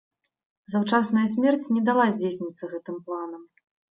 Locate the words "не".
1.75-1.83